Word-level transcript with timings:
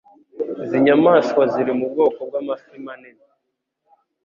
Izi 0.63 0.77
nyamaswa 0.85 1.41
ziri 1.51 1.71
mu 1.79 1.85
bwoko 1.91 2.19
bw'amafi 2.27 2.75
manini; 2.85 3.25